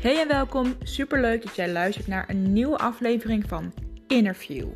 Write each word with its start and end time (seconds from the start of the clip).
Hey 0.00 0.20
en 0.20 0.28
welkom. 0.28 0.76
Superleuk 0.82 1.42
dat 1.42 1.56
jij 1.56 1.72
luistert 1.72 2.06
naar 2.06 2.28
een 2.28 2.52
nieuwe 2.52 2.78
aflevering 2.78 3.44
van 3.48 3.72
Interview. 4.06 4.68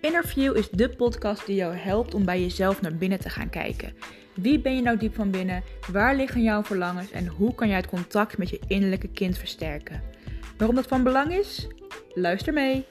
Interview 0.00 0.56
is 0.56 0.70
de 0.70 0.88
podcast 0.88 1.46
die 1.46 1.56
jou 1.56 1.74
helpt 1.74 2.14
om 2.14 2.24
bij 2.24 2.40
jezelf 2.40 2.80
naar 2.80 2.94
binnen 2.96 3.18
te 3.20 3.28
gaan 3.28 3.50
kijken. 3.50 3.94
Wie 4.34 4.60
ben 4.60 4.76
je 4.76 4.82
nou 4.82 4.96
diep 4.96 5.14
van 5.14 5.30
binnen? 5.30 5.62
Waar 5.92 6.16
liggen 6.16 6.42
jouw 6.42 6.62
verlangens 6.62 7.10
en 7.10 7.26
hoe 7.26 7.54
kan 7.54 7.68
jij 7.68 7.76
het 7.76 7.86
contact 7.86 8.38
met 8.38 8.48
je 8.48 8.60
innerlijke 8.66 9.08
kind 9.08 9.38
versterken? 9.38 10.02
Waarom 10.56 10.76
dat 10.76 10.86
van 10.86 11.02
belang 11.02 11.32
is? 11.32 11.66
Luister 12.14 12.52
mee. 12.52 12.86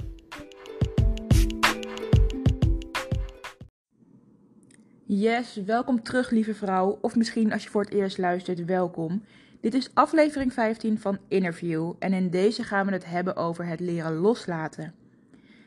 Yes, 5.06 5.56
welkom 5.66 6.04
terug 6.04 6.30
lieve 6.30 6.54
vrouw. 6.54 6.98
Of 7.02 7.16
misschien 7.16 7.54
als 7.54 7.64
je 7.64 7.70
voor 7.70 7.84
het 7.84 7.94
eerst 7.94 8.18
luistert, 8.18 8.66
welkom. 8.66 9.24
Dit 9.66 9.74
is 9.74 9.90
aflevering 9.94 10.54
15 10.54 11.00
van 11.00 11.18
Interview 11.28 11.94
en 12.00 12.14
in 12.14 12.30
deze 12.30 12.64
gaan 12.64 12.86
we 12.86 12.92
het 12.92 13.06
hebben 13.06 13.36
over 13.36 13.66
het 13.66 13.80
leren 13.80 14.16
loslaten. 14.16 14.94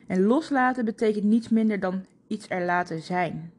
En 0.07 0.23
loslaten 0.23 0.85
betekent 0.85 1.23
niets 1.23 1.49
minder 1.49 1.79
dan 1.79 2.05
iets 2.27 2.49
er 2.49 2.65
laten 2.65 3.01
zijn. 3.01 3.51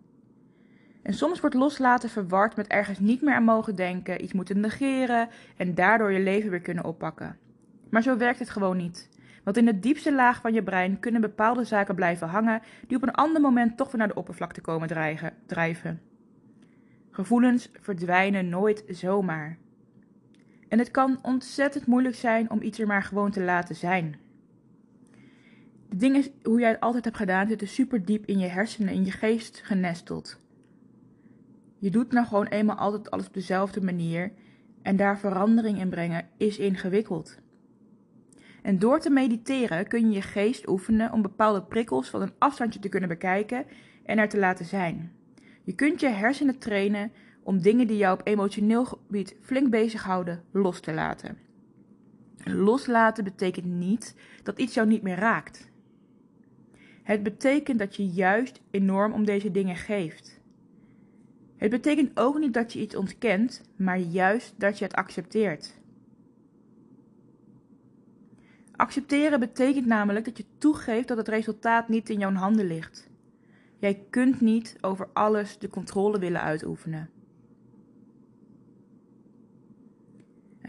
En 1.03 1.15
soms 1.15 1.41
wordt 1.41 1.57
loslaten 1.57 2.09
verward 2.09 2.57
met 2.57 2.67
ergens 2.67 2.99
niet 2.99 3.23
meer 3.23 3.35
aan 3.35 3.45
mogen 3.45 3.77
denken, 3.77 4.23
iets 4.23 4.33
moeten 4.33 4.61
negeren 4.61 5.29
en 5.57 5.75
daardoor 5.75 6.13
je 6.13 6.21
leven 6.21 6.51
weer 6.51 6.61
kunnen 6.61 6.85
oppakken. 6.85 7.37
Maar 7.91 8.03
zo 8.03 8.17
werkt 8.17 8.39
het 8.39 8.51
gewoon 8.51 8.77
niet. 8.77 9.09
Want 9.45 9.57
in 9.57 9.65
de 9.65 9.79
diepste 9.79 10.15
laag 10.15 10.41
van 10.41 10.53
je 10.53 10.63
brein 10.63 11.01
kunnen 11.01 11.21
bepaalde 11.21 11.65
zaken 11.65 11.95
blijven 11.95 12.29
hangen 12.29 12.63
die 12.87 12.97
op 12.97 13.03
een 13.03 13.15
ander 13.15 13.41
moment 13.41 13.77
toch 13.77 13.91
weer 13.91 13.99
naar 13.99 14.09
de 14.09 14.15
oppervlakte 14.15 14.61
komen 14.61 14.89
drijven. 15.47 16.01
Gevoelens 17.11 17.71
verdwijnen 17.81 18.49
nooit 18.49 18.85
zomaar. 18.89 19.59
En 20.71 20.79
het 20.79 20.91
kan 20.91 21.19
ontzettend 21.23 21.87
moeilijk 21.87 22.15
zijn 22.15 22.51
om 22.51 22.63
iets 22.63 22.79
er 22.79 22.87
maar 22.87 23.03
gewoon 23.03 23.31
te 23.31 23.43
laten 23.43 23.77
zijn. 23.77 24.17
De 25.89 25.97
dingen 25.97 26.25
hoe 26.43 26.61
jij 26.61 26.69
het 26.69 26.81
altijd 26.81 27.05
hebt 27.05 27.17
gedaan 27.17 27.49
zitten 27.49 27.69
super 27.69 28.05
diep 28.05 28.27
in 28.27 28.39
je 28.39 28.47
hersenen, 28.47 28.95
in 28.95 29.05
je 29.05 29.11
geest 29.11 29.61
genesteld. 29.65 30.39
Je 31.79 31.91
doet 31.91 32.13
nou 32.13 32.27
gewoon 32.27 32.47
eenmaal 32.47 32.77
altijd 32.77 33.11
alles 33.11 33.27
op 33.27 33.35
dezelfde 33.35 33.81
manier 33.81 34.33
en 34.83 34.97
daar 34.97 35.19
verandering 35.19 35.79
in 35.79 35.89
brengen 35.89 36.29
is 36.37 36.59
ingewikkeld. 36.59 37.39
En 38.63 38.79
door 38.79 39.01
te 39.01 39.11
mediteren 39.11 39.87
kun 39.87 40.09
je 40.09 40.15
je 40.15 40.23
geest 40.23 40.69
oefenen 40.69 41.13
om 41.13 41.23
bepaalde 41.23 41.63
prikkels 41.63 42.11
van 42.11 42.23
een 42.23 42.35
afstandje 42.39 42.81
te 42.81 42.89
kunnen 42.89 43.09
bekijken 43.09 43.65
en 44.05 44.19
er 44.19 44.29
te 44.29 44.39
laten 44.39 44.65
zijn. 44.65 45.13
Je 45.65 45.75
kunt 45.75 46.01
je 46.01 46.09
hersenen 46.09 46.59
trainen 46.59 47.13
om 47.43 47.63
dingen 47.63 47.87
die 47.87 47.97
jou 47.97 48.19
op 48.21 48.27
emotioneel 48.27 48.85
gebied 48.85 49.37
flink 49.41 49.71
bezighouden 49.71 50.43
los 50.51 50.81
te 50.81 50.93
laten. 50.93 51.39
Loslaten 52.45 53.25
betekent 53.25 53.67
niet 53.67 54.15
dat 54.43 54.59
iets 54.59 54.75
jou 54.75 54.89
niet 54.89 55.03
meer 55.03 55.17
raakt. 55.17 55.71
Het 57.03 57.23
betekent 57.23 57.79
dat 57.79 57.97
je 57.97 58.07
juist 58.07 58.61
enorm 58.71 59.13
om 59.13 59.25
deze 59.25 59.51
dingen 59.51 59.77
geeft. 59.77 60.41
Het 61.57 61.71
betekent 61.71 62.11
ook 62.19 62.39
niet 62.39 62.55
dat 62.55 62.73
je 62.73 62.81
iets 62.81 62.97
ontkent, 62.97 63.63
maar 63.77 63.99
juist 63.99 64.55
dat 64.57 64.79
je 64.79 64.85
het 64.85 64.95
accepteert. 64.95 65.79
Accepteren 68.77 69.41
betekent 69.41 69.87
namelijk 69.87 70.25
dat 70.25 70.37
je 70.37 70.45
toegeeft 70.59 71.09
dat 71.09 71.17
het 71.17 71.29
resultaat 71.29 71.89
niet 71.89 72.11
in 72.11 72.19
jouw 72.19 72.33
handen 72.33 72.67
ligt. 72.67 73.09
Jij 73.79 74.03
kunt 74.11 74.41
niet 74.41 74.77
over 74.81 75.09
alles 75.13 75.59
de 75.59 75.69
controle 75.69 76.19
willen 76.19 76.41
uitoefenen. 76.41 77.11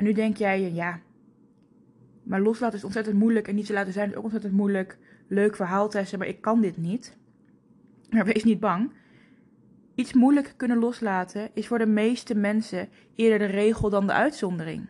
En 0.01 0.07
nu 0.07 0.13
denk 0.13 0.37
jij, 0.37 0.71
ja, 0.71 0.99
maar 2.23 2.41
loslaten 2.41 2.77
is 2.77 2.83
ontzettend 2.83 3.17
moeilijk 3.17 3.47
en 3.47 3.55
niet 3.55 3.65
te 3.65 3.73
laten 3.73 3.93
zijn 3.93 4.09
is 4.09 4.15
ook 4.15 4.23
ontzettend 4.23 4.53
moeilijk. 4.53 4.97
Leuk 5.27 5.55
verhaal 5.55 5.89
testen, 5.89 6.19
maar 6.19 6.27
ik 6.27 6.41
kan 6.41 6.61
dit 6.61 6.77
niet. 6.77 7.17
Maar 8.09 8.25
wees 8.25 8.43
niet 8.43 8.59
bang. 8.59 8.91
Iets 9.95 10.13
moeilijk 10.13 10.53
kunnen 10.57 10.77
loslaten 10.77 11.49
is 11.53 11.67
voor 11.67 11.77
de 11.77 11.85
meeste 11.85 12.35
mensen 12.35 12.89
eerder 13.15 13.39
de 13.39 13.53
regel 13.53 13.89
dan 13.89 14.07
de 14.07 14.13
uitzondering. 14.13 14.89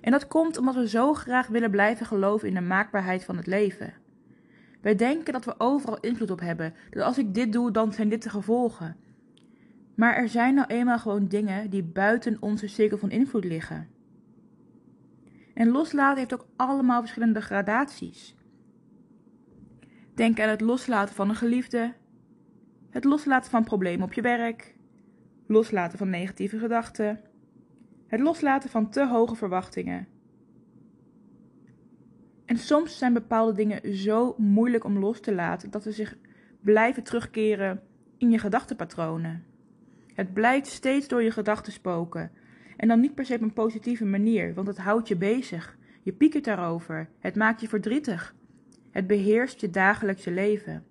En 0.00 0.10
dat 0.10 0.26
komt 0.26 0.56
omdat 0.56 0.74
we 0.74 0.88
zo 0.88 1.14
graag 1.14 1.46
willen 1.46 1.70
blijven 1.70 2.06
geloven 2.06 2.48
in 2.48 2.54
de 2.54 2.60
maakbaarheid 2.60 3.24
van 3.24 3.36
het 3.36 3.46
leven. 3.46 3.94
Wij 4.80 4.94
denken 4.94 5.32
dat 5.32 5.44
we 5.44 5.60
overal 5.60 6.00
invloed 6.00 6.30
op 6.30 6.40
hebben, 6.40 6.74
dat 6.90 7.02
als 7.02 7.18
ik 7.18 7.34
dit 7.34 7.52
doe, 7.52 7.70
dan 7.70 7.92
zijn 7.92 8.08
dit 8.08 8.22
de 8.22 8.30
gevolgen. 8.30 8.96
Maar 9.94 10.16
er 10.16 10.28
zijn 10.28 10.54
nou 10.54 10.66
eenmaal 10.66 10.98
gewoon 10.98 11.28
dingen 11.28 11.70
die 11.70 11.82
buiten 11.82 12.36
onze 12.40 12.66
cirkel 12.66 12.98
van 12.98 13.10
invloed 13.10 13.44
liggen. 13.44 13.94
En 15.56 15.68
loslaten 15.68 16.18
heeft 16.18 16.34
ook 16.34 16.46
allemaal 16.56 17.00
verschillende 17.00 17.40
gradaties. 17.40 18.36
Denk 20.14 20.40
aan 20.40 20.48
het 20.48 20.60
loslaten 20.60 21.14
van 21.14 21.28
een 21.28 21.34
geliefde, 21.34 21.94
het 22.90 23.04
loslaten 23.04 23.50
van 23.50 23.64
problemen 23.64 24.06
op 24.06 24.12
je 24.12 24.20
werk, 24.20 24.76
loslaten 25.46 25.98
van 25.98 26.10
negatieve 26.10 26.58
gedachten, 26.58 27.20
het 28.06 28.20
loslaten 28.20 28.70
van 28.70 28.90
te 28.90 29.06
hoge 29.06 29.34
verwachtingen. 29.34 30.08
En 32.44 32.56
soms 32.56 32.98
zijn 32.98 33.12
bepaalde 33.12 33.52
dingen 33.52 33.96
zo 33.96 34.34
moeilijk 34.38 34.84
om 34.84 34.98
los 34.98 35.20
te 35.20 35.34
laten 35.34 35.70
dat 35.70 35.82
ze 35.82 35.92
zich 35.92 36.16
blijven 36.60 37.02
terugkeren 37.02 37.82
in 38.18 38.30
je 38.30 38.38
gedachtenpatronen. 38.38 39.44
Het 40.14 40.32
blijft 40.32 40.66
steeds 40.66 41.08
door 41.08 41.22
je 41.22 41.30
gedachten 41.30 41.72
spoken. 41.72 42.30
En 42.76 42.88
dan 42.88 43.00
niet 43.00 43.14
per 43.14 43.24
se 43.24 43.34
op 43.34 43.40
een 43.40 43.52
positieve 43.52 44.04
manier, 44.04 44.54
want 44.54 44.66
het 44.66 44.78
houdt 44.78 45.08
je 45.08 45.16
bezig. 45.16 45.76
Je 46.02 46.12
piekert 46.12 46.44
daarover. 46.44 47.08
Het 47.18 47.36
maakt 47.36 47.60
je 47.60 47.68
verdrietig. 47.68 48.34
Het 48.90 49.06
beheerst 49.06 49.60
je 49.60 49.70
dagelijkse 49.70 50.30
leven. 50.30 50.84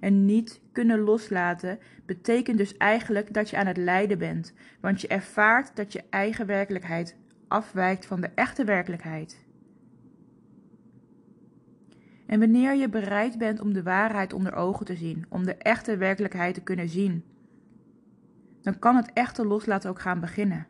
En 0.00 0.24
niet 0.24 0.60
kunnen 0.72 1.00
loslaten 1.00 1.78
betekent 2.06 2.58
dus 2.58 2.76
eigenlijk 2.76 3.34
dat 3.34 3.50
je 3.50 3.56
aan 3.56 3.66
het 3.66 3.76
lijden 3.76 4.18
bent, 4.18 4.54
want 4.80 5.00
je 5.00 5.08
ervaart 5.08 5.76
dat 5.76 5.92
je 5.92 6.02
eigen 6.10 6.46
werkelijkheid 6.46 7.16
afwijkt 7.48 8.06
van 8.06 8.20
de 8.20 8.30
echte 8.34 8.64
werkelijkheid. 8.64 9.48
En 12.26 12.38
wanneer 12.38 12.74
je 12.74 12.88
bereid 12.88 13.38
bent 13.38 13.60
om 13.60 13.72
de 13.72 13.82
waarheid 13.82 14.32
onder 14.32 14.54
ogen 14.54 14.86
te 14.86 14.96
zien, 14.96 15.24
om 15.28 15.44
de 15.44 15.54
echte 15.54 15.96
werkelijkheid 15.96 16.54
te 16.54 16.62
kunnen 16.62 16.88
zien, 16.88 17.24
dan 18.62 18.78
kan 18.78 18.96
het 18.96 19.12
echte 19.12 19.46
loslaten 19.46 19.90
ook 19.90 20.00
gaan 20.00 20.20
beginnen. 20.20 20.66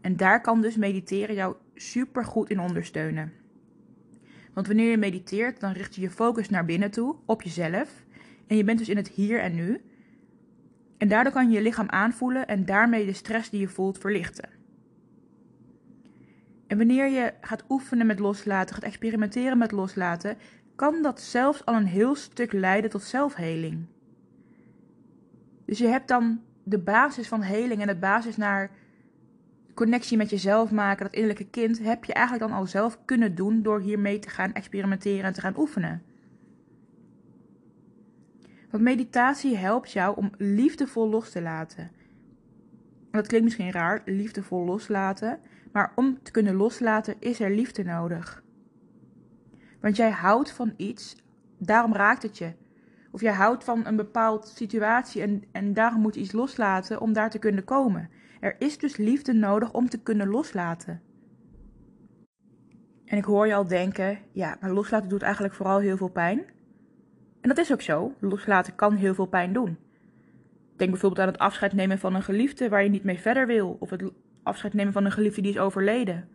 En 0.00 0.16
daar 0.16 0.40
kan 0.40 0.60
dus 0.60 0.76
mediteren 0.76 1.34
jou 1.34 1.54
super 1.74 2.24
goed 2.24 2.50
in 2.50 2.60
ondersteunen. 2.60 3.32
Want 4.52 4.66
wanneer 4.66 4.90
je 4.90 4.96
mediteert, 4.96 5.60
dan 5.60 5.72
richt 5.72 5.94
je 5.94 6.00
je 6.00 6.10
focus 6.10 6.48
naar 6.48 6.64
binnen 6.64 6.90
toe, 6.90 7.16
op 7.24 7.42
jezelf. 7.42 8.04
En 8.46 8.56
je 8.56 8.64
bent 8.64 8.78
dus 8.78 8.88
in 8.88 8.96
het 8.96 9.08
hier 9.08 9.40
en 9.40 9.54
nu. 9.54 9.80
En 10.98 11.08
daardoor 11.08 11.32
kan 11.32 11.50
je 11.50 11.56
je 11.56 11.62
lichaam 11.62 11.88
aanvoelen 11.88 12.46
en 12.46 12.64
daarmee 12.64 13.06
de 13.06 13.12
stress 13.12 13.50
die 13.50 13.60
je 13.60 13.68
voelt 13.68 13.98
verlichten. 13.98 14.48
En 16.66 16.78
wanneer 16.78 17.08
je 17.08 17.32
gaat 17.40 17.64
oefenen 17.68 18.06
met 18.06 18.18
loslaten, 18.18 18.74
gaat 18.74 18.84
experimenteren 18.84 19.58
met 19.58 19.72
loslaten, 19.72 20.36
kan 20.74 21.02
dat 21.02 21.20
zelfs 21.20 21.64
al 21.64 21.74
een 21.74 21.86
heel 21.86 22.14
stuk 22.14 22.52
leiden 22.52 22.90
tot 22.90 23.02
zelfheling. 23.02 23.86
Dus 25.64 25.78
je 25.78 25.86
hebt 25.86 26.08
dan 26.08 26.40
de 26.64 26.78
basis 26.78 27.28
van 27.28 27.42
heling 27.42 27.80
en 27.80 27.86
de 27.86 27.96
basis 27.96 28.36
naar 28.36 28.70
connectie 29.74 30.16
met 30.16 30.30
jezelf 30.30 30.70
maken, 30.70 31.04
dat 31.04 31.14
innerlijke 31.14 31.50
kind, 31.50 31.78
heb 31.78 32.04
je 32.04 32.12
eigenlijk 32.12 32.48
dan 32.48 32.58
al 32.58 32.66
zelf 32.66 32.98
kunnen 33.04 33.34
doen 33.34 33.62
door 33.62 33.80
hiermee 33.80 34.18
te 34.18 34.30
gaan 34.30 34.52
experimenteren 34.52 35.24
en 35.24 35.32
te 35.32 35.40
gaan 35.40 35.58
oefenen. 35.58 36.02
Want 38.70 38.82
meditatie 38.82 39.56
helpt 39.56 39.92
jou 39.92 40.16
om 40.16 40.30
liefdevol 40.38 41.08
los 41.08 41.30
te 41.30 41.42
laten. 41.42 41.90
dat 43.10 43.26
klinkt 43.26 43.44
misschien 43.44 43.70
raar, 43.70 44.02
liefdevol 44.04 44.64
loslaten, 44.64 45.40
maar 45.72 45.92
om 45.94 46.22
te 46.22 46.30
kunnen 46.30 46.54
loslaten 46.54 47.14
is 47.18 47.40
er 47.40 47.50
liefde 47.50 47.84
nodig. 47.84 48.42
Want 49.80 49.96
jij 49.96 50.10
houdt 50.10 50.50
van 50.50 50.74
iets, 50.76 51.16
daarom 51.58 51.94
raakt 51.94 52.22
het 52.22 52.38
je. 52.38 52.52
Of 53.14 53.20
jij 53.20 53.32
houdt 53.32 53.64
van 53.64 53.86
een 53.86 53.96
bepaald 53.96 54.48
situatie 54.48 55.22
en, 55.22 55.42
en 55.52 55.74
daarom 55.74 56.00
moet 56.00 56.14
je 56.14 56.20
iets 56.20 56.32
loslaten 56.32 57.00
om 57.00 57.12
daar 57.12 57.30
te 57.30 57.38
kunnen 57.38 57.64
komen. 57.64 58.10
Er 58.40 58.56
is 58.58 58.78
dus 58.78 58.96
liefde 58.96 59.32
nodig 59.32 59.72
om 59.72 59.88
te 59.88 60.02
kunnen 60.02 60.28
loslaten. 60.28 61.02
En 63.04 63.16
ik 63.16 63.24
hoor 63.24 63.46
je 63.46 63.54
al 63.54 63.66
denken, 63.66 64.18
ja, 64.32 64.56
maar 64.60 64.70
loslaten 64.70 65.08
doet 65.08 65.22
eigenlijk 65.22 65.54
vooral 65.54 65.78
heel 65.78 65.96
veel 65.96 66.08
pijn. 66.08 66.44
En 67.40 67.48
dat 67.48 67.58
is 67.58 67.72
ook 67.72 67.80
zo. 67.80 68.14
Loslaten 68.20 68.74
kan 68.74 68.94
heel 68.94 69.14
veel 69.14 69.26
pijn 69.26 69.52
doen. 69.52 69.76
Denk 70.76 70.90
bijvoorbeeld 70.90 71.20
aan 71.20 71.32
het 71.32 71.38
afscheid 71.38 71.72
nemen 71.72 71.98
van 71.98 72.14
een 72.14 72.22
geliefde 72.22 72.68
waar 72.68 72.82
je 72.82 72.90
niet 72.90 73.04
mee 73.04 73.18
verder 73.18 73.46
wil, 73.46 73.76
of 73.80 73.90
het 73.90 74.12
afscheid 74.42 74.74
nemen 74.74 74.92
van 74.92 75.04
een 75.04 75.12
geliefde 75.12 75.42
die 75.42 75.50
is 75.50 75.58
overleden. 75.58 76.28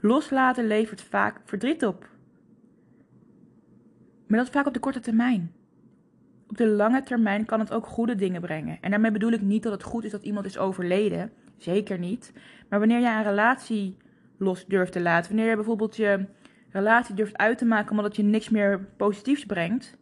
Loslaten 0.00 0.66
levert 0.66 1.02
vaak 1.02 1.40
verdriet 1.44 1.86
op. 1.86 2.08
Maar 4.26 4.38
dat 4.38 4.46
is 4.46 4.52
vaak 4.52 4.66
op 4.66 4.74
de 4.74 4.80
korte 4.80 5.00
termijn. 5.00 5.56
Op 6.48 6.56
de 6.56 6.66
lange 6.66 7.02
termijn 7.02 7.44
kan 7.44 7.60
het 7.60 7.72
ook 7.72 7.86
goede 7.86 8.14
dingen 8.14 8.40
brengen. 8.40 8.78
En 8.80 8.90
daarmee 8.90 9.10
bedoel 9.10 9.32
ik 9.32 9.40
niet 9.40 9.62
dat 9.62 9.72
het 9.72 9.82
goed 9.82 10.04
is 10.04 10.10
dat 10.10 10.22
iemand 10.22 10.46
is 10.46 10.58
overleden. 10.58 11.32
Zeker 11.56 11.98
niet. 11.98 12.32
Maar 12.68 12.78
wanneer 12.78 13.00
jij 13.00 13.16
een 13.16 13.22
relatie 13.22 13.96
los 14.38 14.66
durft 14.66 14.92
te 14.92 15.00
laten. 15.00 15.30
Wanneer 15.30 15.50
je 15.50 15.56
bijvoorbeeld 15.56 15.96
je 15.96 16.26
relatie 16.70 17.14
durft 17.14 17.36
uit 17.36 17.58
te 17.58 17.64
maken 17.64 17.90
omdat 17.90 18.16
je 18.16 18.22
niks 18.22 18.48
meer 18.48 18.80
positiefs 18.96 19.46
brengt. 19.46 19.96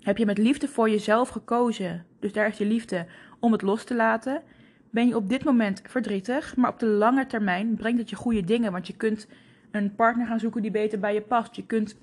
Heb 0.00 0.18
je 0.18 0.26
met 0.26 0.38
liefde 0.38 0.68
voor 0.68 0.90
jezelf 0.90 1.28
gekozen, 1.28 2.06
dus 2.20 2.32
daar 2.32 2.48
is 2.48 2.58
je 2.58 2.66
liefde 2.66 3.06
om 3.40 3.52
het 3.52 3.62
los 3.62 3.84
te 3.84 3.94
laten. 3.94 4.42
Ben 4.90 5.08
je 5.08 5.16
op 5.16 5.28
dit 5.28 5.44
moment 5.44 5.82
verdrietig, 5.84 6.56
maar 6.56 6.70
op 6.70 6.78
de 6.78 6.86
lange 6.86 7.26
termijn 7.26 7.74
brengt 7.74 7.98
het 7.98 8.10
je 8.10 8.16
goede 8.16 8.44
dingen. 8.44 8.72
Want 8.72 8.86
je 8.86 8.96
kunt 8.96 9.28
een 9.70 9.94
partner 9.94 10.26
gaan 10.26 10.40
zoeken 10.40 10.62
die 10.62 10.70
beter 10.70 10.98
bij 10.98 11.14
je 11.14 11.20
past. 11.20 11.56
Je 11.56 11.66
kunt 11.66 11.96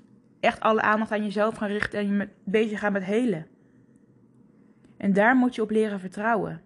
echt 0.44 0.60
alle 0.60 0.80
aandacht 0.80 1.12
aan 1.12 1.24
jezelf 1.24 1.56
gaan 1.56 1.68
richten 1.68 1.98
en 1.98 2.06
je 2.06 2.28
bezig 2.44 2.78
gaan 2.78 2.92
met 2.92 3.04
helen. 3.04 3.46
En 4.96 5.12
daar 5.12 5.36
moet 5.36 5.54
je 5.54 5.62
op 5.62 5.70
leren 5.70 6.00
vertrouwen. 6.00 6.62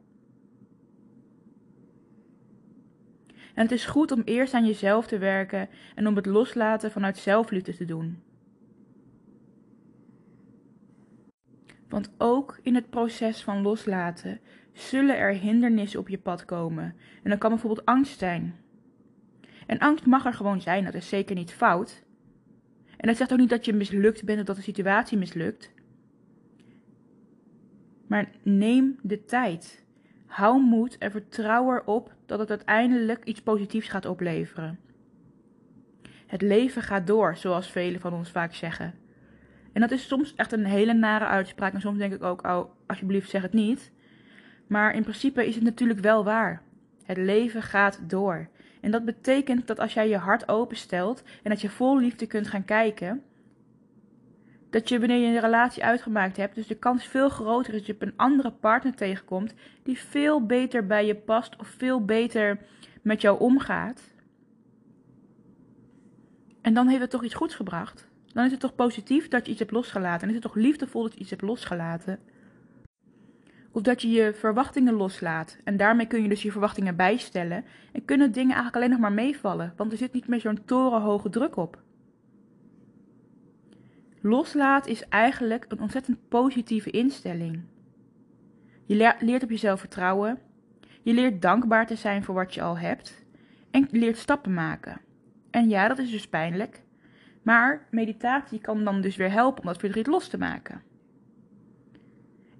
En 3.54 3.64
het 3.64 3.72
is 3.72 3.86
goed 3.86 4.12
om 4.12 4.22
eerst 4.24 4.54
aan 4.54 4.66
jezelf 4.66 5.06
te 5.06 5.18
werken 5.18 5.68
en 5.94 6.06
om 6.06 6.16
het 6.16 6.26
loslaten 6.26 6.90
vanuit 6.90 7.18
zelfliefde 7.18 7.76
te 7.76 7.84
doen. 7.84 8.22
Want 11.88 12.10
ook 12.18 12.58
in 12.62 12.74
het 12.74 12.90
proces 12.90 13.42
van 13.42 13.62
loslaten 13.62 14.40
zullen 14.72 15.18
er 15.18 15.32
hindernissen 15.32 16.00
op 16.00 16.08
je 16.08 16.18
pad 16.18 16.44
komen. 16.44 16.96
En 17.22 17.30
dan 17.30 17.38
kan 17.38 17.50
bijvoorbeeld 17.50 17.86
angst 17.86 18.18
zijn. 18.18 18.54
En 19.66 19.78
angst 19.78 20.06
mag 20.06 20.24
er 20.26 20.34
gewoon 20.34 20.60
zijn, 20.60 20.84
dat 20.84 20.94
is 20.94 21.08
zeker 21.08 21.34
niet 21.34 21.52
fout. 21.52 22.06
En 22.98 23.08
dat 23.08 23.16
zegt 23.16 23.32
ook 23.32 23.38
niet 23.38 23.50
dat 23.50 23.64
je 23.64 23.72
mislukt 23.72 24.24
bent 24.24 24.40
of 24.40 24.46
dat 24.46 24.56
de 24.56 24.62
situatie 24.62 25.18
mislukt. 25.18 25.70
Maar 28.06 28.30
neem 28.42 28.98
de 29.02 29.24
tijd. 29.24 29.86
Hou 30.26 30.62
moed 30.62 30.98
en 30.98 31.10
vertrouw 31.10 31.74
erop 31.74 32.14
dat 32.26 32.38
het 32.38 32.50
uiteindelijk 32.50 33.24
iets 33.24 33.42
positiefs 33.42 33.88
gaat 33.88 34.06
opleveren. 34.06 34.78
Het 36.26 36.42
leven 36.42 36.82
gaat 36.82 37.06
door, 37.06 37.36
zoals 37.36 37.70
velen 37.70 38.00
van 38.00 38.12
ons 38.12 38.30
vaak 38.30 38.54
zeggen. 38.54 38.94
En 39.72 39.80
dat 39.80 39.90
is 39.90 40.06
soms 40.06 40.34
echt 40.34 40.52
een 40.52 40.66
hele 40.66 40.92
nare 40.92 41.24
uitspraak. 41.24 41.74
En 41.74 41.80
soms 41.80 41.98
denk 41.98 42.12
ik 42.12 42.22
ook, 42.22 42.46
oh, 42.46 42.70
alsjeblieft 42.86 43.30
zeg 43.30 43.42
het 43.42 43.52
niet. 43.52 43.92
Maar 44.66 44.94
in 44.94 45.02
principe 45.02 45.46
is 45.46 45.54
het 45.54 45.64
natuurlijk 45.64 46.00
wel 46.00 46.24
waar. 46.24 46.62
Het 47.04 47.16
leven 47.16 47.62
gaat 47.62 48.00
door. 48.06 48.48
En 48.80 48.90
dat 48.90 49.04
betekent 49.04 49.66
dat 49.66 49.80
als 49.80 49.94
jij 49.94 50.08
je 50.08 50.16
hart 50.16 50.48
openstelt 50.48 51.22
en 51.42 51.50
dat 51.50 51.60
je 51.60 51.70
vol 51.70 51.98
liefde 51.98 52.26
kunt 52.26 52.46
gaan 52.46 52.64
kijken, 52.64 53.22
dat 54.70 54.88
je 54.88 54.98
wanneer 54.98 55.18
je 55.18 55.26
een 55.26 55.40
relatie 55.40 55.84
uitgemaakt 55.84 56.36
hebt, 56.36 56.54
dus 56.54 56.66
de 56.66 56.74
kans 56.74 57.04
veel 57.04 57.28
groter 57.28 57.72
is 57.72 57.78
dat 57.78 57.86
je 57.86 57.94
op 57.94 58.02
een 58.02 58.16
andere 58.16 58.50
partner 58.50 58.94
tegenkomt 58.94 59.54
die 59.82 59.98
veel 59.98 60.46
beter 60.46 60.86
bij 60.86 61.06
je 61.06 61.14
past 61.14 61.56
of 61.56 61.66
veel 61.68 62.04
beter 62.04 62.58
met 63.02 63.20
jou 63.20 63.40
omgaat. 63.40 64.02
En 66.60 66.74
dan 66.74 66.88
heeft 66.88 67.00
het 67.00 67.10
toch 67.10 67.24
iets 67.24 67.34
goeds 67.34 67.54
gebracht. 67.54 68.08
Dan 68.32 68.44
is 68.44 68.50
het 68.50 68.60
toch 68.60 68.74
positief 68.74 69.28
dat 69.28 69.44
je 69.44 69.50
iets 69.50 69.60
hebt 69.60 69.72
losgelaten. 69.72 70.22
En 70.22 70.28
is 70.28 70.34
het 70.34 70.42
toch 70.42 70.54
liefdevol 70.54 71.02
dat 71.02 71.14
je 71.14 71.20
iets 71.20 71.30
hebt 71.30 71.42
losgelaten. 71.42 72.18
Of 73.78 73.84
dat 73.84 74.02
je 74.02 74.10
je 74.10 74.34
verwachtingen 74.34 74.94
loslaat. 74.94 75.58
En 75.64 75.76
daarmee 75.76 76.06
kun 76.06 76.22
je 76.22 76.28
dus 76.28 76.42
je 76.42 76.52
verwachtingen 76.52 76.96
bijstellen. 76.96 77.64
En 77.92 78.04
kunnen 78.04 78.32
dingen 78.32 78.54
eigenlijk 78.54 78.76
alleen 78.76 78.90
nog 78.90 78.98
maar 78.98 79.12
meevallen. 79.12 79.72
Want 79.76 79.92
er 79.92 79.98
zit 79.98 80.12
niet 80.12 80.28
meer 80.28 80.40
zo'n 80.40 80.64
torenhoge 80.64 81.30
druk 81.30 81.56
op. 81.56 81.82
Loslaat 84.20 84.86
is 84.86 85.08
eigenlijk 85.08 85.64
een 85.68 85.80
ontzettend 85.80 86.28
positieve 86.28 86.90
instelling. 86.90 87.60
Je 88.84 89.14
leert 89.20 89.42
op 89.42 89.50
jezelf 89.50 89.80
vertrouwen. 89.80 90.38
Je 91.02 91.12
leert 91.12 91.42
dankbaar 91.42 91.86
te 91.86 91.96
zijn 91.96 92.24
voor 92.24 92.34
wat 92.34 92.54
je 92.54 92.62
al 92.62 92.78
hebt. 92.78 93.24
En 93.70 93.88
leert 93.90 94.16
stappen 94.16 94.54
maken. 94.54 95.00
En 95.50 95.68
ja, 95.68 95.88
dat 95.88 95.98
is 95.98 96.10
dus 96.10 96.28
pijnlijk. 96.28 96.82
Maar 97.42 97.86
meditatie 97.90 98.60
kan 98.60 98.84
dan 98.84 99.00
dus 99.00 99.16
weer 99.16 99.30
helpen 99.30 99.60
om 99.60 99.66
dat 99.66 99.78
verdriet 99.78 100.06
los 100.06 100.28
te 100.28 100.38
maken. 100.38 100.82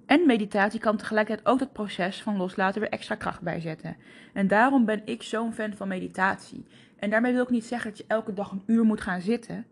En 0.08 0.26
meditatie 0.26 0.80
kan 0.80 0.96
tegelijkertijd 0.96 1.46
ook 1.46 1.60
het 1.60 1.72
proces 1.72 2.22
van 2.22 2.36
loslaten 2.36 2.80
weer 2.80 2.90
extra 2.90 3.14
kracht 3.14 3.40
bijzetten. 3.40 3.96
En 4.32 4.46
daarom 4.46 4.84
ben 4.84 5.02
ik 5.04 5.22
zo'n 5.22 5.52
fan 5.52 5.72
van 5.72 5.88
meditatie. 5.88 6.64
En 6.96 7.10
daarmee 7.10 7.32
wil 7.32 7.42
ik 7.42 7.50
niet 7.50 7.64
zeggen 7.64 7.90
dat 7.90 7.98
je 7.98 8.04
elke 8.06 8.32
dag 8.32 8.50
een 8.50 8.62
uur 8.66 8.84
moet 8.84 9.00
gaan 9.00 9.20
zitten. 9.20 9.66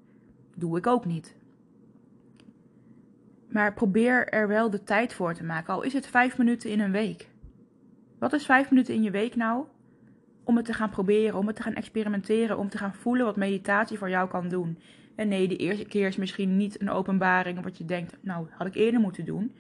Doe 0.57 0.79
ik 0.79 0.87
ook 0.87 1.05
niet. 1.05 1.37
Maar 3.49 3.75
probeer 3.75 4.29
er 4.29 4.49
wel 4.49 4.71
de 4.71 4.83
tijd 4.83 5.13
voor 5.13 5.35
te 5.35 5.45
maken, 5.45 5.75
al 5.75 5.83
is 5.83 5.93
het 5.93 6.07
vijf 6.07 6.39
minuten 6.39 6.71
in 6.71 6.81
een 6.81 6.93
week. 6.93 7.29
Wat 8.19 8.33
is 8.33 8.45
vijf 8.45 8.71
minuten 8.71 8.95
in 8.95 9.03
je 9.03 9.11
week 9.11 9.37
nou? 9.37 9.65
Om 10.45 10.57
het 10.57 10.65
te 10.65 10.75
gaan 10.75 10.91
proberen, 10.91 11.39
om 11.39 11.47
het 11.47 11.57
te 11.57 11.63
gaan 11.63 11.75
experimenteren, 11.75 12.59
om 12.59 12.69
te 12.69 12.79
gaan 12.79 12.95
voelen 12.95 13.27
wat 13.27 13.37
meditatie 13.37 13.99
voor 13.99 14.11
jou 14.11 14.29
kan 14.29 14.49
doen. 14.49 14.79
En 15.15 15.29
nee, 15.29 15.49
de 15.49 15.57
eerste 15.57 15.85
keer 15.85 16.07
is 16.07 16.17
misschien 16.17 16.57
niet 16.57 16.81
een 16.81 16.91
openbaring 16.91 17.63
wat 17.63 17.79
je 17.79 17.85
denkt, 17.85 18.17
nou, 18.21 18.47
had 18.51 18.67
ik 18.67 18.75
eerder 18.75 19.01
moeten 19.01 19.25
doen. 19.25 19.53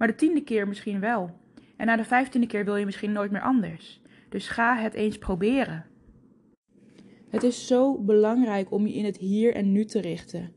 Maar 0.00 0.08
de 0.08 0.14
tiende 0.14 0.42
keer 0.42 0.68
misschien 0.68 1.00
wel. 1.00 1.30
En 1.76 1.86
na 1.86 1.96
de 1.96 2.04
vijftiende 2.04 2.46
keer 2.46 2.64
wil 2.64 2.76
je 2.76 2.84
misschien 2.84 3.12
nooit 3.12 3.30
meer 3.30 3.40
anders. 3.40 4.00
Dus 4.28 4.48
ga 4.48 4.76
het 4.76 4.94
eens 4.94 5.18
proberen. 5.18 5.86
Het 7.28 7.42
is 7.42 7.66
zo 7.66 7.98
belangrijk 7.98 8.70
om 8.70 8.86
je 8.86 8.94
in 8.94 9.04
het 9.04 9.16
hier 9.16 9.54
en 9.54 9.72
nu 9.72 9.84
te 9.84 10.00
richten. 10.00 10.52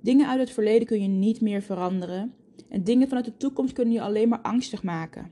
Dingen 0.00 0.28
uit 0.28 0.40
het 0.40 0.50
verleden 0.50 0.86
kun 0.86 1.02
je 1.02 1.08
niet 1.08 1.40
meer 1.40 1.62
veranderen. 1.62 2.34
En 2.68 2.84
dingen 2.84 3.08
vanuit 3.08 3.24
de 3.24 3.36
toekomst 3.36 3.72
kunnen 3.72 3.94
je 3.94 4.00
alleen 4.00 4.28
maar 4.28 4.40
angstig 4.40 4.82
maken. 4.82 5.30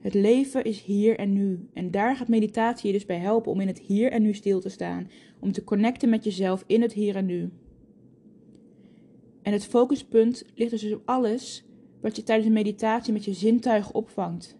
Het 0.00 0.14
leven 0.14 0.64
is 0.64 0.82
hier 0.82 1.18
en 1.18 1.32
nu. 1.32 1.68
En 1.72 1.90
daar 1.90 2.16
gaat 2.16 2.28
meditatie 2.28 2.86
je 2.86 2.92
dus 2.92 3.06
bij 3.06 3.18
helpen 3.18 3.52
om 3.52 3.60
in 3.60 3.66
het 3.66 3.78
hier 3.78 4.12
en 4.12 4.22
nu 4.22 4.34
stil 4.34 4.60
te 4.60 4.68
staan. 4.68 5.10
Om 5.40 5.52
te 5.52 5.64
connecten 5.64 6.08
met 6.08 6.24
jezelf 6.24 6.64
in 6.66 6.82
het 6.82 6.92
hier 6.92 7.16
en 7.16 7.26
nu. 7.26 7.50
En 9.42 9.52
het 9.52 9.66
focuspunt 9.66 10.44
ligt 10.54 10.70
dus 10.70 10.92
op 10.92 11.02
alles 11.04 11.64
wat 12.00 12.16
je 12.16 12.22
tijdens 12.22 12.46
een 12.46 12.52
meditatie 12.52 13.12
met 13.12 13.24
je 13.24 13.32
zintuigen 13.32 13.94
opvangt. 13.94 14.58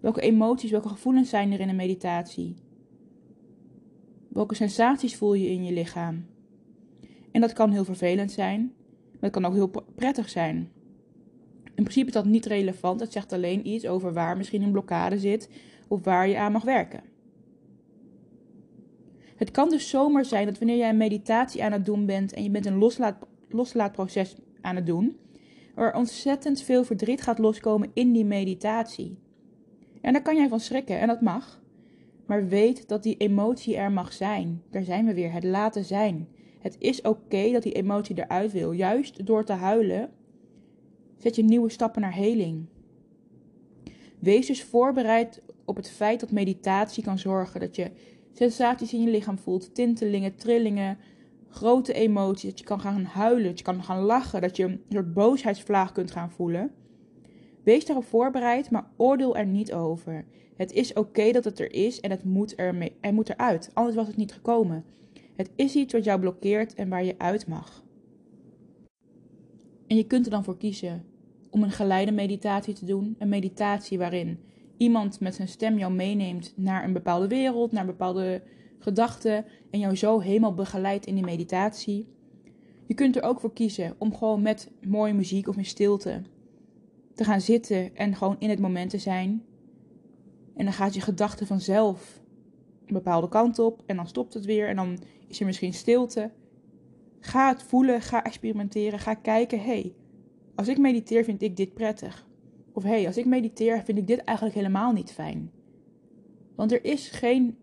Welke 0.00 0.20
emoties, 0.20 0.70
welke 0.70 0.88
gevoelens 0.88 1.28
zijn 1.28 1.52
er 1.52 1.60
in 1.60 1.68
een 1.68 1.76
meditatie? 1.76 2.56
Welke 4.28 4.54
sensaties 4.54 5.16
voel 5.16 5.34
je 5.34 5.48
in 5.48 5.64
je 5.64 5.72
lichaam? 5.72 6.26
En 7.30 7.40
dat 7.40 7.52
kan 7.52 7.70
heel 7.70 7.84
vervelend 7.84 8.32
zijn, 8.32 8.72
maar 9.12 9.20
het 9.20 9.32
kan 9.32 9.44
ook 9.44 9.54
heel 9.54 9.70
prettig 9.94 10.28
zijn. 10.28 10.70
In 11.64 11.82
principe 11.82 12.06
is 12.06 12.12
dat 12.12 12.24
niet 12.24 12.46
relevant, 12.46 13.00
het 13.00 13.12
zegt 13.12 13.32
alleen 13.32 13.68
iets 13.68 13.86
over 13.86 14.12
waar 14.12 14.36
misschien 14.36 14.62
een 14.62 14.72
blokkade 14.72 15.18
zit 15.18 15.48
of 15.88 16.04
waar 16.04 16.28
je 16.28 16.38
aan 16.38 16.52
mag 16.52 16.64
werken. 16.64 17.11
Het 19.42 19.50
kan 19.50 19.68
dus 19.68 19.88
zomaar 19.88 20.24
zijn 20.24 20.46
dat 20.46 20.58
wanneer 20.58 20.76
jij 20.76 20.88
een 20.88 20.96
meditatie 20.96 21.64
aan 21.64 21.72
het 21.72 21.84
doen 21.84 22.06
bent 22.06 22.32
en 22.32 22.42
je 22.42 22.50
bent 22.50 22.66
een 22.66 22.78
loslaat, 22.78 23.16
loslaatproces 23.48 24.36
aan 24.60 24.76
het 24.76 24.86
doen, 24.86 25.16
er 25.74 25.94
ontzettend 25.94 26.62
veel 26.62 26.84
verdriet 26.84 27.22
gaat 27.22 27.38
loskomen 27.38 27.90
in 27.94 28.12
die 28.12 28.24
meditatie. 28.24 29.18
En 30.00 30.12
daar 30.12 30.22
kan 30.22 30.36
jij 30.36 30.48
van 30.48 30.60
schrikken 30.60 30.98
en 30.98 31.06
dat 31.06 31.20
mag. 31.20 31.62
Maar 32.26 32.48
weet 32.48 32.88
dat 32.88 33.02
die 33.02 33.16
emotie 33.16 33.76
er 33.76 33.92
mag 33.92 34.12
zijn. 34.12 34.62
Daar 34.70 34.84
zijn 34.84 35.06
we 35.06 35.14
weer, 35.14 35.32
het 35.32 35.44
laten 35.44 35.84
zijn. 35.84 36.28
Het 36.58 36.76
is 36.78 37.00
oké 37.00 37.52
dat 37.52 37.62
die 37.62 37.72
emotie 37.72 38.18
eruit 38.18 38.52
wil. 38.52 38.72
Juist 38.72 39.26
door 39.26 39.44
te 39.44 39.52
huilen 39.52 40.10
zet 41.18 41.36
je 41.36 41.44
nieuwe 41.44 41.70
stappen 41.70 42.00
naar 42.00 42.14
heling. 42.14 42.66
Wees 44.18 44.46
dus 44.46 44.64
voorbereid 44.64 45.42
op 45.64 45.76
het 45.76 45.90
feit 45.90 46.20
dat 46.20 46.30
meditatie 46.30 47.02
kan 47.02 47.18
zorgen 47.18 47.60
dat 47.60 47.76
je 47.76 47.90
sensaties 48.32 48.92
in 48.92 49.02
je 49.02 49.10
lichaam 49.10 49.38
voelt, 49.38 49.74
tintelingen, 49.74 50.36
trillingen, 50.36 50.98
grote 51.48 51.92
emoties, 51.92 52.50
dat 52.50 52.58
je 52.58 52.64
kan 52.64 52.80
gaan 52.80 53.04
huilen, 53.04 53.44
dat 53.44 53.58
je 53.58 53.64
kan 53.64 53.82
gaan 53.82 54.02
lachen, 54.02 54.40
dat 54.40 54.56
je 54.56 54.64
een 54.64 54.82
soort 54.88 55.12
boosheidsvlaag 55.12 55.92
kunt 55.92 56.10
gaan 56.10 56.30
voelen. 56.30 56.70
Wees 57.62 57.84
daarop 57.84 58.04
voorbereid, 58.04 58.70
maar 58.70 58.90
oordeel 58.96 59.36
er 59.36 59.46
niet 59.46 59.72
over. 59.72 60.24
Het 60.56 60.72
is 60.72 60.92
oké 60.92 61.32
dat 61.32 61.44
het 61.44 61.60
er 61.60 61.72
is 61.72 62.00
en 62.00 62.10
het 62.10 62.24
moet, 62.24 62.58
er 63.00 63.14
moet 63.14 63.28
eruit, 63.30 63.70
anders 63.72 63.96
was 63.96 64.06
het 64.06 64.16
niet 64.16 64.32
gekomen. 64.32 64.84
Het 65.36 65.50
is 65.56 65.74
iets 65.74 65.92
wat 65.92 66.04
jou 66.04 66.20
blokkeert 66.20 66.74
en 66.74 66.88
waar 66.88 67.04
je 67.04 67.18
uit 67.18 67.46
mag. 67.46 67.84
En 69.86 69.96
je 69.96 70.06
kunt 70.06 70.24
er 70.24 70.30
dan 70.30 70.44
voor 70.44 70.56
kiezen 70.56 71.04
om 71.50 71.62
een 71.62 71.70
geleide 71.70 72.12
meditatie 72.12 72.74
te 72.74 72.84
doen, 72.84 73.16
een 73.18 73.28
meditatie 73.28 73.98
waarin 73.98 74.38
iemand 74.82 75.20
met 75.20 75.34
zijn 75.34 75.48
stem 75.48 75.78
jou 75.78 75.92
meeneemt 75.92 76.52
naar 76.56 76.84
een 76.84 76.92
bepaalde 76.92 77.28
wereld, 77.28 77.72
naar 77.72 77.86
bepaalde 77.86 78.42
gedachten 78.78 79.44
en 79.70 79.78
jou 79.78 79.96
zo 79.96 80.20
helemaal 80.20 80.54
begeleidt 80.54 81.06
in 81.06 81.14
die 81.14 81.24
meditatie. 81.24 82.06
Je 82.86 82.94
kunt 82.94 83.16
er 83.16 83.22
ook 83.22 83.40
voor 83.40 83.52
kiezen 83.52 83.94
om 83.98 84.14
gewoon 84.14 84.42
met 84.42 84.70
mooie 84.86 85.12
muziek 85.12 85.48
of 85.48 85.56
in 85.56 85.64
stilte 85.64 86.22
te 87.14 87.24
gaan 87.24 87.40
zitten 87.40 87.96
en 87.96 88.16
gewoon 88.16 88.36
in 88.38 88.50
het 88.50 88.60
moment 88.60 88.90
te 88.90 88.98
zijn. 88.98 89.44
En 90.54 90.64
dan 90.64 90.74
gaat 90.74 90.94
je 90.94 91.00
gedachte 91.00 91.46
vanzelf 91.46 92.22
een 92.86 92.94
bepaalde 92.94 93.28
kant 93.28 93.58
op 93.58 93.82
en 93.86 93.96
dan 93.96 94.06
stopt 94.06 94.34
het 94.34 94.44
weer 94.44 94.68
en 94.68 94.76
dan 94.76 94.98
is 95.28 95.40
er 95.40 95.46
misschien 95.46 95.74
stilte. 95.74 96.30
Ga 97.20 97.48
het 97.48 97.62
voelen, 97.62 98.00
ga 98.00 98.24
experimenteren, 98.24 98.98
ga 98.98 99.14
kijken, 99.14 99.58
hé, 99.58 99.64
hey, 99.64 99.94
als 100.54 100.68
ik 100.68 100.78
mediteer 100.78 101.24
vind 101.24 101.42
ik 101.42 101.56
dit 101.56 101.74
prettig. 101.74 102.30
Of 102.72 102.82
hé, 102.82 102.88
hey, 102.88 103.06
als 103.06 103.16
ik 103.16 103.26
mediteer 103.26 103.82
vind 103.82 103.98
ik 103.98 104.06
dit 104.06 104.18
eigenlijk 104.18 104.56
helemaal 104.56 104.92
niet 104.92 105.12
fijn. 105.12 105.50
Want 106.54 106.72
er 106.72 106.84
is 106.84 107.10
geen 107.10 107.56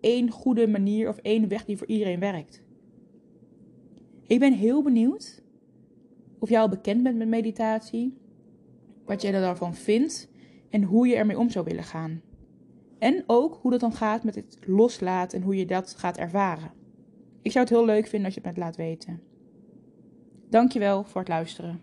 één 0.00 0.30
goede 0.30 0.66
manier 0.66 1.08
of 1.08 1.16
één 1.16 1.48
weg 1.48 1.64
die 1.64 1.76
voor 1.76 1.86
iedereen 1.86 2.20
werkt. 2.20 2.62
Ik 4.26 4.38
ben 4.38 4.52
heel 4.52 4.82
benieuwd 4.82 5.42
of 6.38 6.48
jij 6.48 6.60
al 6.60 6.68
bekend 6.68 7.02
bent 7.02 7.16
met 7.16 7.28
meditatie, 7.28 8.16
wat 9.04 9.22
jij 9.22 9.34
er 9.34 9.40
daarvan 9.40 9.74
vindt 9.74 10.28
en 10.70 10.82
hoe 10.82 11.06
je 11.06 11.14
ermee 11.14 11.38
om 11.38 11.50
zou 11.50 11.64
willen 11.64 11.84
gaan. 11.84 12.20
En 12.98 13.24
ook 13.26 13.58
hoe 13.60 13.70
dat 13.70 13.80
dan 13.80 13.92
gaat 13.92 14.24
met 14.24 14.34
het 14.34 14.58
loslaten 14.66 15.38
en 15.38 15.44
hoe 15.44 15.56
je 15.56 15.66
dat 15.66 15.94
gaat 15.94 16.16
ervaren. 16.16 16.70
Ik 17.42 17.52
zou 17.52 17.64
het 17.64 17.74
heel 17.74 17.84
leuk 17.84 18.06
vinden 18.06 18.24
als 18.24 18.34
je 18.34 18.40
het 18.44 18.56
me 18.56 18.62
laat 18.62 18.76
weten. 18.76 19.20
Dankjewel 20.48 21.04
voor 21.04 21.20
het 21.20 21.30
luisteren. 21.30 21.80